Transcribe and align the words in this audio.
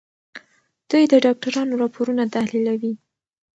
دوی 0.89 1.03
د 1.11 1.13
ډاکټرانو 1.25 1.73
راپورونه 1.83 2.23
تحليلوي. 2.35 2.93